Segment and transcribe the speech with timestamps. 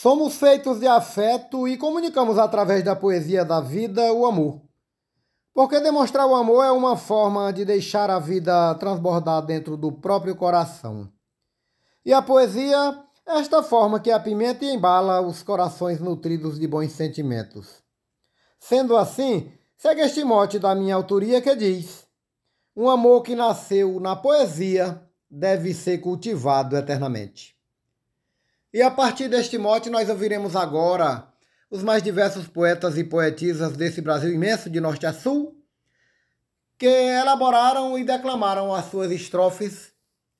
[0.00, 4.62] Somos feitos de afeto e comunicamos através da poesia da vida o amor.
[5.52, 10.36] Porque demonstrar o amor é uma forma de deixar a vida transbordar dentro do próprio
[10.36, 11.12] coração.
[12.06, 16.92] E a poesia é esta forma que apimenta e embala os corações nutridos de bons
[16.92, 17.82] sentimentos.
[18.60, 22.06] Sendo assim, segue este mote da minha autoria que diz:
[22.76, 27.57] Um amor que nasceu na poesia deve ser cultivado eternamente.
[28.72, 31.26] E a partir deste mote, nós ouviremos agora
[31.70, 35.56] os mais diversos poetas e poetisas desse Brasil imenso, de norte a sul,
[36.78, 39.92] que elaboraram e declamaram as suas estrofes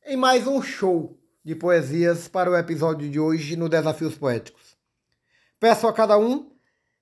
[0.06, 4.76] em mais um show de poesias para o episódio de hoje no Desafios Poéticos.
[5.58, 6.52] Peço a cada um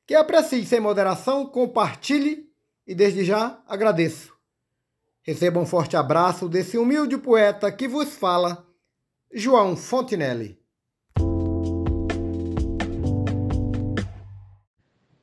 [0.06, 2.48] que aprecie sem moderação, compartilhe
[2.86, 4.32] e desde já agradeço.
[5.22, 8.64] Receba um forte abraço desse humilde poeta que vos fala,
[9.34, 10.65] João Fontinelli.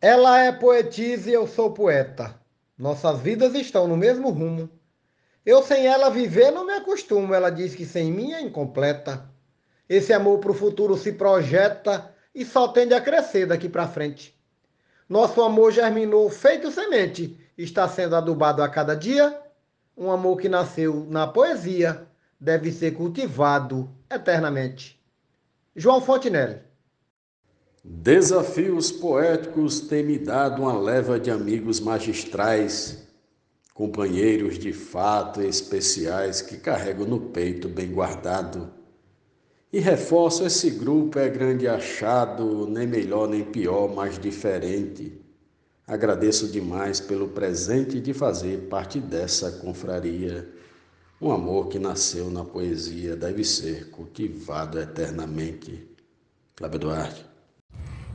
[0.03, 2.37] Ela é poetisa e eu sou poeta.
[2.77, 4.69] Nossas vidas estão no mesmo rumo.
[5.45, 7.33] Eu sem ela viver não me acostumo.
[7.33, 9.23] Ela diz que sem mim é incompleta.
[9.87, 14.37] Esse amor para o futuro se projeta e só tende a crescer daqui para frente.
[15.07, 19.39] Nosso amor germinou feito semente, está sendo adubado a cada dia.
[19.95, 22.05] Um amor que nasceu na poesia
[22.37, 25.01] deve ser cultivado eternamente.
[25.73, 26.72] João Fontenelle
[27.85, 33.05] Desafios poéticos têm me dado uma leva de amigos magistrais,
[33.73, 38.71] companheiros de fato especiais que carrego no peito bem guardado.
[39.71, 45.19] E reforço esse grupo é grande achado, nem melhor nem pior, mas diferente.
[45.85, 50.47] Agradeço demais pelo presente de fazer parte dessa confraria.
[51.19, 55.85] Um amor que nasceu na poesia deve ser cultivado eternamente.
[56.55, 57.32] Cláudio Duarte.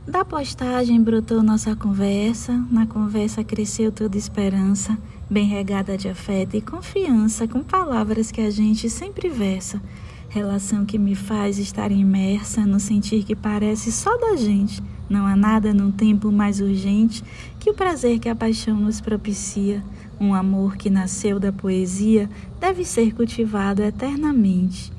[0.09, 4.97] Da postagem brotou nossa conversa, na conversa cresceu toda esperança,
[5.29, 9.79] bem regada de afeto e confiança, com palavras que a gente sempre versa.
[10.27, 14.81] Relação que me faz estar imersa no sentir que parece só da gente.
[15.07, 17.23] Não há nada num tempo mais urgente
[17.59, 19.83] que o prazer que a paixão nos propicia.
[20.19, 22.27] Um amor que nasceu da poesia
[22.59, 24.91] deve ser cultivado eternamente.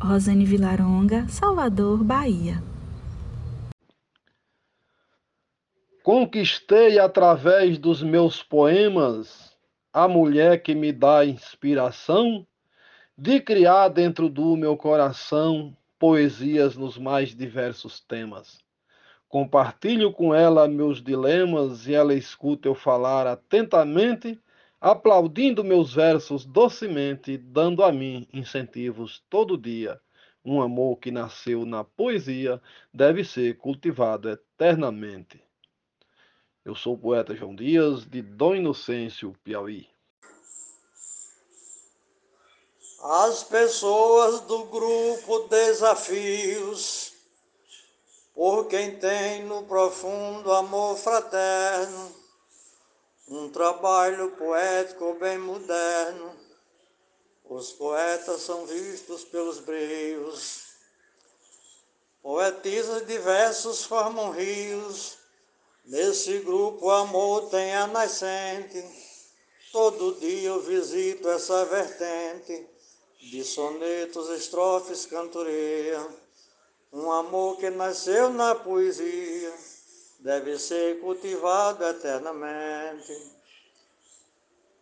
[0.00, 2.62] Rosane Vilaronga, Salvador, Bahia.
[6.02, 9.56] Conquistei através dos meus poemas
[9.92, 12.44] a mulher que me dá inspiração
[13.16, 18.58] de criar dentro do meu coração poesias nos mais diversos temas.
[19.28, 24.40] Compartilho com ela meus dilemas e ela escuta eu falar atentamente,
[24.80, 30.00] aplaudindo meus versos docemente, dando a mim incentivos todo dia.
[30.44, 32.60] Um amor que nasceu na poesia
[32.92, 35.40] deve ser cultivado eternamente.
[36.64, 39.90] Eu sou o poeta João Dias, de Dom Inocêncio, Piauí.
[43.02, 47.14] As pessoas do grupo Desafios,
[48.32, 52.14] por quem tem no profundo amor fraterno,
[53.26, 56.32] um trabalho poético bem moderno,
[57.44, 60.68] os poetas são vistos pelos brilhos,
[62.22, 65.21] poetisas diversos formam rios,
[65.84, 68.84] Nesse grupo amor tem a nascente,
[69.72, 72.68] todo dia eu visito essa vertente,
[73.18, 76.06] de sonetos, estrofes, cantoria.
[76.92, 79.52] Um amor que nasceu na poesia,
[80.20, 83.12] deve ser cultivado eternamente.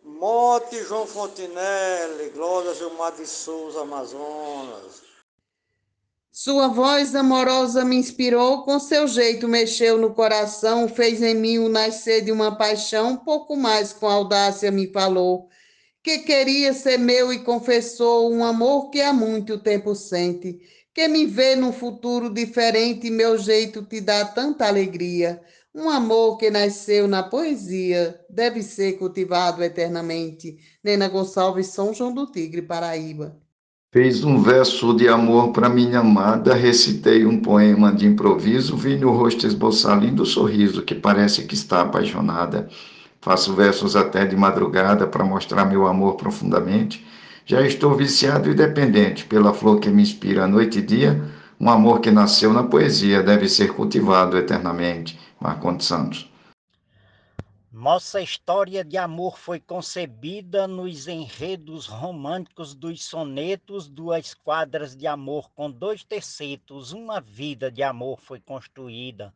[0.03, 5.10] Mote João Fontinelli, Glória Gilmar de Souza, Amazonas.
[6.33, 11.67] Sua voz amorosa me inspirou, com seu jeito mexeu no coração, fez em mim o
[11.69, 15.49] nascer de uma paixão, pouco mais com audácia me falou,
[16.03, 20.59] que queria ser meu e confessou um amor que há muito tempo sente,
[20.93, 25.41] que me vê num futuro diferente, meu jeito te dá tanta alegria.
[25.73, 30.57] Um amor que nasceu na poesia deve ser cultivado eternamente.
[30.83, 33.40] Nena Gonçalves, São João do Tigre, Paraíba.
[33.93, 39.11] Fez um verso de amor para minha amada, recitei um poema de improviso, vi no
[39.11, 42.69] rosto esboçar lindo sorriso que parece que está apaixonada.
[43.19, 47.05] Faço versos até de madrugada para mostrar meu amor profundamente.
[47.45, 51.21] Já estou viciado e dependente pela flor que me inspira noite e dia.
[51.59, 55.19] Um amor que nasceu na poesia deve ser cultivado eternamente.
[55.37, 56.30] Marcondes Santos.
[57.73, 65.49] Nossa história de amor foi concebida nos enredos românticos dos sonetos, duas quadras de amor
[65.51, 69.33] com dois tercetos, uma vida de amor foi construída.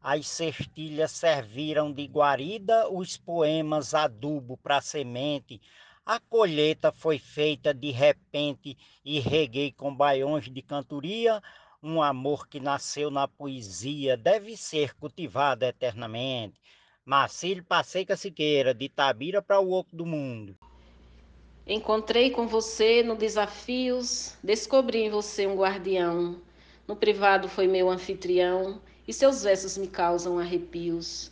[0.00, 5.60] As cestilhas serviram de guarida, os poemas adubo para semente.
[6.06, 8.74] A colheita foi feita de repente
[9.04, 11.42] e reguei com baiões de cantoria.
[11.82, 16.58] Um amor que nasceu na poesia deve ser cultivado eternamente.
[17.08, 20.58] Marcílio Passeca Siqueira, de Tabira para o Oco do Mundo.
[21.64, 26.42] Encontrei com você no Desafios, descobri em você um guardião.
[26.84, 31.30] No privado foi meu anfitrião, e seus versos me causam arrepios.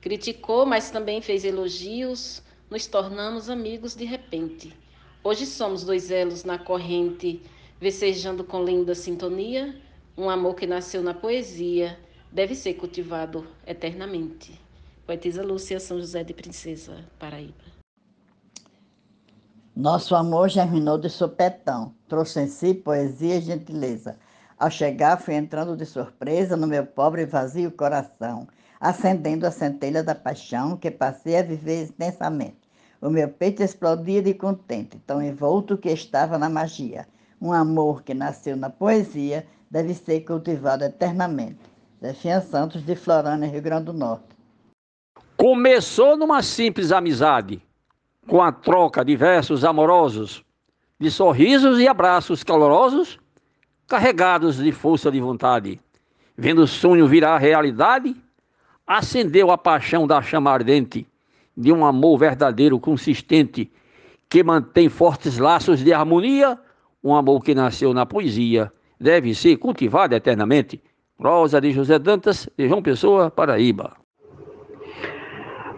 [0.00, 2.40] Criticou, mas também fez elogios,
[2.70, 4.72] nos tornamos amigos de repente.
[5.24, 7.42] Hoje somos dois elos na corrente,
[7.80, 9.74] vecejando com linda sintonia,
[10.16, 11.98] um amor que nasceu na poesia,
[12.30, 14.65] deve ser cultivado eternamente.
[15.06, 17.54] Poetisa Lúcia São José de Princesa, Paraíba.
[19.76, 24.16] Nosso amor germinou de sopetão, trouxe em si poesia e gentileza.
[24.58, 28.48] Ao chegar, fui entrando de surpresa no meu pobre e vazio coração,
[28.80, 32.58] acendendo a centelha da paixão que passei a viver intensamente.
[33.00, 37.06] O meu peito explodia de contente, tão envolto que estava na magia.
[37.40, 41.60] Um amor que nasceu na poesia deve ser cultivado eternamente.
[42.02, 44.35] Zefinha Santos, de Florânia, Rio Grande do Norte.
[45.36, 47.62] Começou numa simples amizade,
[48.26, 50.42] com a troca de versos amorosos,
[50.98, 53.18] de sorrisos e abraços calorosos,
[53.86, 55.78] carregados de força de vontade.
[56.38, 58.16] Vendo o sonho virar realidade,
[58.86, 61.06] acendeu a paixão da chama ardente
[61.54, 63.70] de um amor verdadeiro, consistente,
[64.30, 66.58] que mantém fortes laços de harmonia,
[67.04, 70.82] um amor que nasceu na poesia, deve ser cultivado eternamente.
[71.18, 74.05] Rosa de José Dantas, de João Pessoa, Paraíba.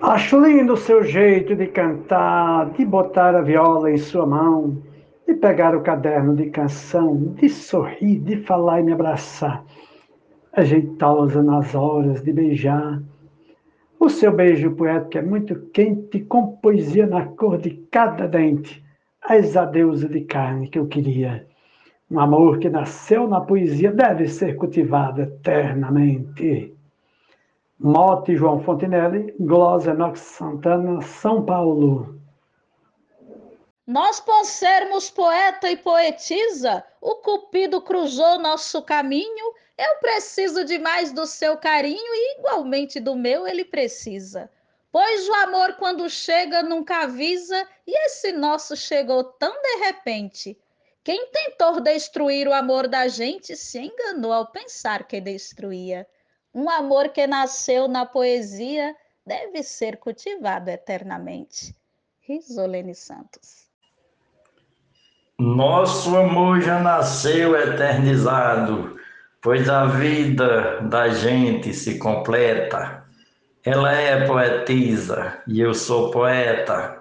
[0.00, 4.80] Acho lindo o seu jeito de cantar, de botar a viola em sua mão,
[5.26, 9.64] de pegar o caderno de canção, de sorrir, de falar e me abraçar.
[10.52, 13.02] Ajeitosa nas horas de beijar.
[13.98, 18.84] O seu beijo poético é muito quente, com poesia na cor de cada dente.
[19.20, 21.44] A deusa de carne que eu queria.
[22.08, 26.77] Um amor que nasceu na poesia deve ser cultivado eternamente.
[27.80, 32.20] Mote João Fontinelli, Glosa Nox Santana, São Paulo.
[33.86, 39.54] Nós, por sermos poeta e poetisa, o Cupido cruzou nosso caminho.
[39.78, 44.50] Eu preciso demais do seu carinho e igualmente do meu ele precisa.
[44.90, 50.58] Pois o amor, quando chega, nunca avisa, e esse nosso chegou tão de repente.
[51.04, 56.06] Quem tentou destruir o amor da gente se enganou ao pensar que destruía.
[56.58, 58.92] Um amor que nasceu na poesia
[59.24, 61.72] deve ser cultivado eternamente.
[62.20, 63.68] Risolene Santos.
[65.38, 68.96] Nosso amor já nasceu eternizado,
[69.40, 73.04] pois a vida da gente se completa.
[73.64, 76.98] Ela é poetisa e eu sou poeta.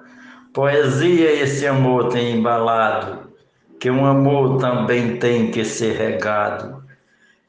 [0.54, 3.34] Poesia esse amor tem embalado,
[3.80, 6.77] que um amor também tem que ser regado.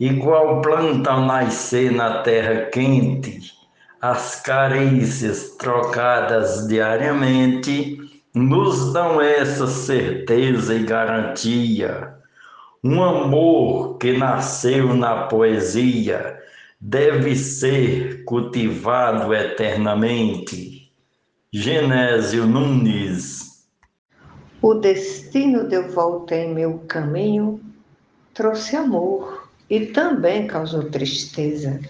[0.01, 3.53] Igual planta ao nascer na terra quente,
[4.01, 7.99] as carícias trocadas diariamente
[8.33, 12.15] nos dão essa certeza e garantia.
[12.85, 16.39] Um amor que nasceu na poesia
[16.81, 20.93] deve ser cultivado eternamente.
[21.53, 23.67] Genésio Nunes.
[24.63, 27.61] O destino deu volta em meu caminho,
[28.33, 29.38] trouxe amor
[29.71, 31.81] e também causou tristeza.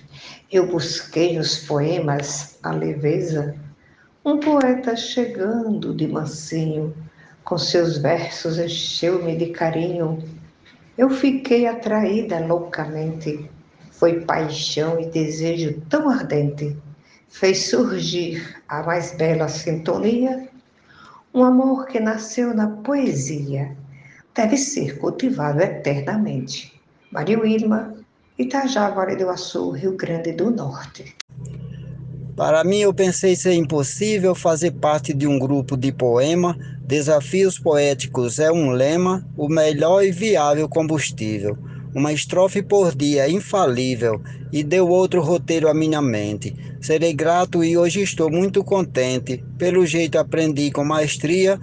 [0.50, 3.54] Eu busquei nos poemas a leveza,
[4.24, 6.94] um poeta chegando de mansinho,
[7.44, 10.22] com seus versos encheu-me de carinho.
[10.96, 13.48] Eu fiquei atraída loucamente,
[13.92, 16.76] foi paixão e desejo tão ardente,
[17.28, 20.48] fez surgir a mais bela sintonia,
[21.32, 23.76] um amor que nasceu na poesia,
[24.34, 26.77] deve ser cultivado eternamente.
[27.10, 27.94] Maria Wilma,
[28.38, 31.14] Itajá, Vale do Açu, Rio Grande do Norte.
[32.36, 36.56] Para mim, eu pensei ser impossível fazer parte de um grupo de poema.
[36.86, 41.56] Desafios poéticos é um lema, o melhor e viável combustível.
[41.94, 44.20] Uma estrofe por dia é infalível
[44.52, 46.54] e deu outro roteiro à minha mente.
[46.80, 49.42] Serei grato e hoje estou muito contente.
[49.56, 51.58] Pelo jeito aprendi com maestria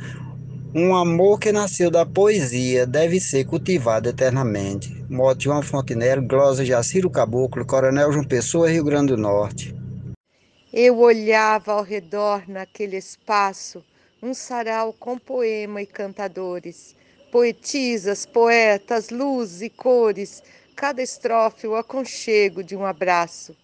[0.78, 4.94] um amor que nasceu da poesia deve ser cultivado eternamente.
[5.10, 9.74] Mote João Fontenelle, glosa Jaciro Caboclo, Coronel João Pessoa, Rio Grande do Norte.
[10.74, 13.82] Eu olhava ao redor naquele espaço,
[14.22, 16.94] um sarau com poema e cantadores,
[17.32, 20.44] poetisas, poetas, luz e cores,
[20.76, 23.56] cada estrofe o aconchego de um abraço.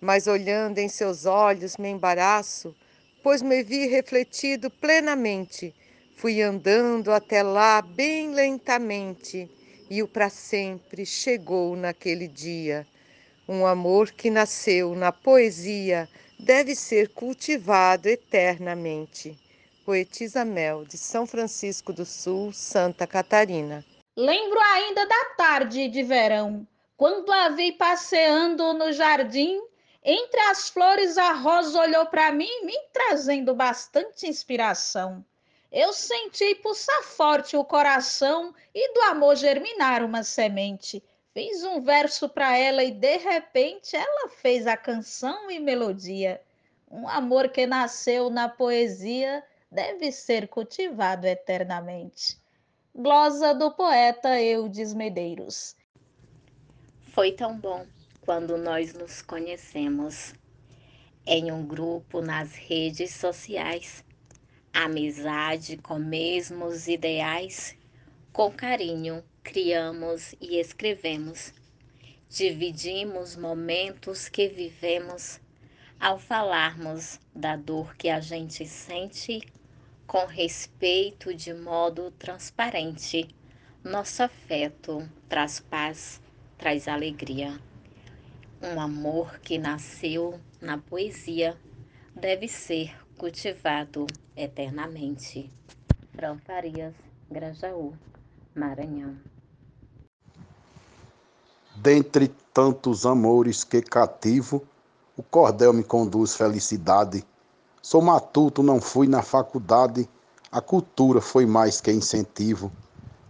[0.00, 2.74] Mas olhando em seus olhos me embaraço,
[3.22, 5.74] pois me vi refletido plenamente.
[6.16, 9.50] Fui andando até lá bem lentamente,
[9.90, 12.86] e o para sempre chegou naquele dia.
[13.46, 19.38] Um amor que nasceu na poesia deve ser cultivado eternamente.
[19.84, 23.84] Poetisa Mel, de São Francisco do Sul, Santa Catarina.
[24.16, 26.66] Lembro ainda da tarde de verão,
[26.96, 29.60] quando a vi passeando no jardim.
[30.02, 35.24] Entre as flores, a rosa olhou para mim, me trazendo bastante inspiração.
[35.76, 41.02] Eu senti pulsar forte o coração e do amor germinar uma semente.
[41.32, 46.40] Fiz um verso para ela e de repente ela fez a canção e melodia.
[46.88, 52.38] Um amor que nasceu na poesia deve ser cultivado eternamente.
[52.94, 55.74] Glosa do poeta Eudes Medeiros.
[57.08, 57.84] Foi tão bom
[58.20, 60.34] quando nós nos conhecemos
[61.26, 64.04] em um grupo nas redes sociais.
[64.76, 67.76] Amizade com mesmos ideais,
[68.32, 71.54] com carinho criamos e escrevemos.
[72.28, 75.40] Dividimos momentos que vivemos
[76.00, 79.42] ao falarmos da dor que a gente sente
[80.08, 83.28] com respeito de modo transparente.
[83.84, 86.20] Nosso afeto traz paz,
[86.58, 87.60] traz alegria.
[88.60, 91.56] Um amor que nasceu na poesia
[92.12, 95.50] deve ser cultivado eternamente.
[96.14, 96.92] Fran Farias,
[97.30, 97.94] Grajaú,
[98.54, 99.16] Maranhão.
[101.74, 104.62] Dentre tantos amores que cativo,
[105.16, 107.24] o cordel me conduz felicidade.
[107.80, 110.06] Sou matuto, não fui na faculdade,
[110.52, 112.70] a cultura foi mais que incentivo.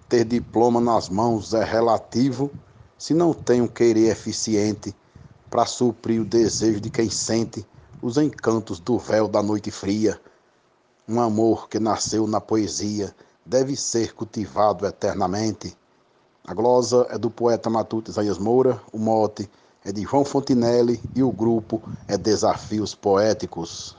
[0.09, 2.51] Ter diploma nas mãos é relativo,
[2.99, 4.93] se não um querer eficiente
[5.49, 7.65] para suprir o desejo de quem sente
[8.05, 10.21] os encantos do véu da noite fria.
[11.09, 13.15] Um amor que nasceu na poesia
[13.47, 15.75] deve ser cultivado eternamente.
[16.47, 19.49] A glosa é do poeta matuto Isaías Moura, o mote
[19.83, 23.97] é de João Fontinelli e o grupo é Desafios Poéticos.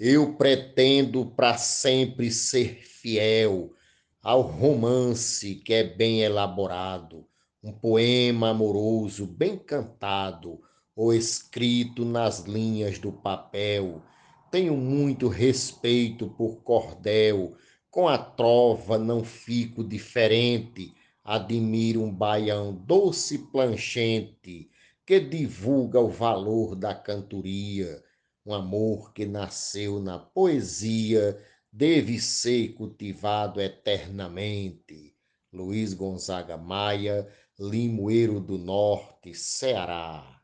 [0.00, 3.74] Eu pretendo para sempre ser fiel
[4.22, 7.26] ao romance que é bem elaborado,
[7.62, 10.62] um poema amoroso bem cantado
[10.98, 14.02] ou escrito nas linhas do papel.
[14.50, 17.54] Tenho muito respeito por cordel
[17.88, 24.68] com a trova não fico diferente, admiro um baião doce planchente
[25.06, 28.02] que divulga o valor da cantoria.
[28.44, 31.40] Um amor que nasceu na poesia
[31.72, 35.14] deve ser cultivado eternamente.
[35.52, 40.37] Luiz Gonzaga Maia, Limoeiro do Norte, Ceará.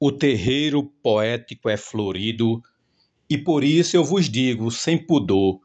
[0.00, 2.62] O terreiro poético é florido
[3.28, 5.60] e por isso eu vos digo, sem pudor,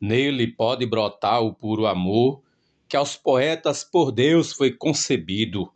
[0.00, 2.42] nele pode brotar o puro amor
[2.88, 5.70] que aos poetas por Deus foi concebido.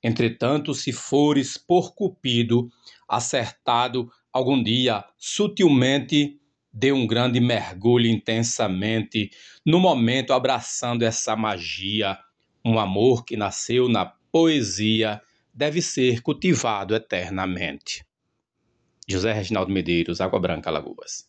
[0.00, 2.70] Entretanto, se fores por Cupido
[3.08, 6.38] acertado algum dia sutilmente,
[6.72, 9.28] dê um grande mergulho intensamente,
[9.66, 12.16] no momento abraçando essa magia.
[12.64, 15.20] Um amor que nasceu na poesia
[15.52, 18.04] deve ser cultivado eternamente.
[19.08, 21.26] José Reginaldo Medeiros, Água Branca, Lagoas.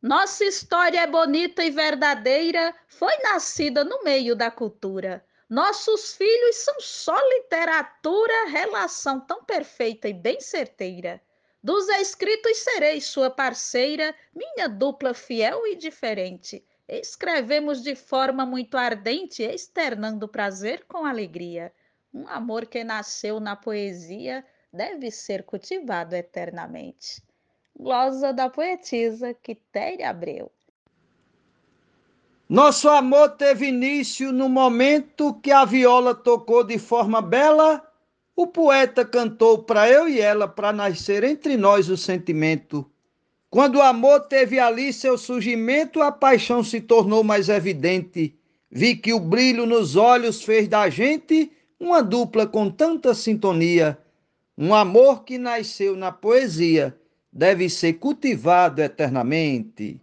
[0.00, 5.24] Nossa história é bonita e verdadeira, foi nascida no meio da cultura.
[5.48, 11.20] Nossos filhos são só literatura, relação tão perfeita e bem certeira.
[11.62, 16.64] Dos escritos serei sua parceira, minha dupla fiel e diferente.
[16.88, 21.70] Escrevemos de forma muito ardente, externando prazer com alegria.
[22.14, 24.42] Um amor que nasceu na poesia,
[24.72, 27.22] deve ser cultivado eternamente.
[27.78, 30.50] Glosa da poetisa Quitéria Abreu.
[32.48, 37.86] Nosso amor teve início no momento que a viola tocou de forma bela,
[38.34, 42.90] o poeta cantou para eu e ela para nascer entre nós o sentimento.
[43.50, 48.38] Quando o amor teve ali seu surgimento, a paixão se tornou mais evidente.
[48.70, 51.50] Vi que o brilho nos olhos fez da gente
[51.80, 53.98] uma dupla com tanta sintonia
[54.60, 56.98] um amor que nasceu na poesia
[57.32, 60.02] deve ser cultivado eternamente.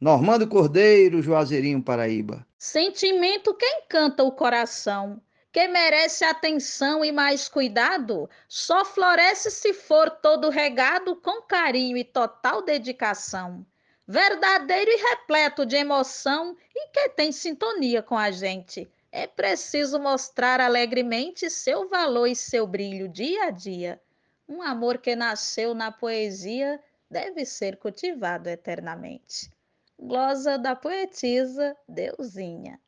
[0.00, 2.46] Normando Cordeiro, Juazeirinho, Paraíba.
[2.56, 5.20] Sentimento que encanta o coração,
[5.52, 12.04] que merece atenção e mais cuidado, só floresce se for todo regado com carinho e
[12.04, 13.66] total dedicação.
[14.06, 18.90] Verdadeiro e repleto de emoção e que tem sintonia com a gente.
[19.12, 24.00] É preciso mostrar alegremente seu valor e seu brilho dia a dia.
[24.48, 26.80] Um amor que nasceu na poesia
[27.10, 29.50] deve ser cultivado eternamente.
[29.98, 32.80] Glosa da poetisa Deusinha.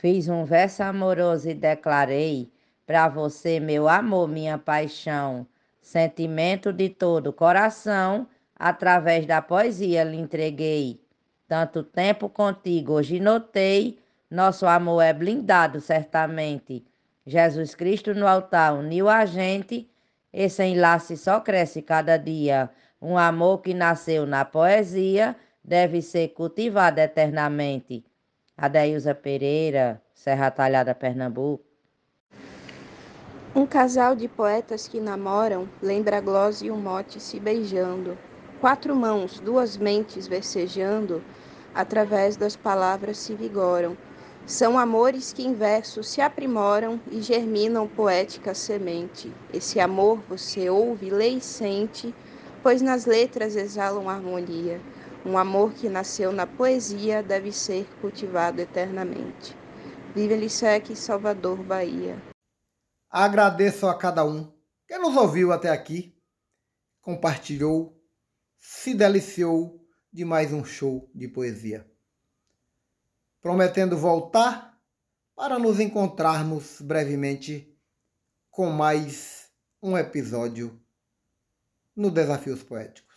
[0.00, 2.50] Fiz um verso amoroso e declarei
[2.86, 5.46] para você, meu amor, minha paixão,
[5.78, 8.26] sentimento de todo coração,
[8.58, 10.98] através da poesia lhe entreguei.
[11.46, 13.98] Tanto tempo contigo, hoje notei,
[14.30, 16.82] nosso amor é blindado certamente.
[17.26, 19.86] Jesus Cristo no altar uniu a gente
[20.32, 22.70] esse enlace só cresce cada dia.
[23.02, 28.02] Um amor que nasceu na poesia deve ser cultivado eternamente.
[28.60, 31.64] Adeilza Pereira, Serra Talhada, Pernambuco.
[33.54, 38.18] Um casal de poetas que namoram lembra a glosa e o mote se beijando.
[38.60, 41.24] Quatro mãos, duas mentes versejando,
[41.74, 43.96] através das palavras se vigoram.
[44.44, 49.32] São amores que em versos se aprimoram e germinam poética semente.
[49.54, 52.14] Esse amor você ouve, lê e sente,
[52.62, 54.78] pois nas letras exalam harmonia.
[55.24, 59.56] Um amor que nasceu na poesia deve ser cultivado eternamente.
[60.14, 62.20] Vive Lissec, Salvador, Bahia.
[63.08, 64.52] Agradeço a cada um
[64.86, 66.16] que nos ouviu até aqui,
[67.00, 68.00] compartilhou,
[68.58, 71.90] se deliciou de mais um show de poesia
[73.40, 74.78] prometendo voltar
[75.34, 77.74] para nos encontrarmos brevemente
[78.50, 79.50] com mais
[79.82, 80.78] um episódio
[81.96, 83.09] no Desafios Poéticos.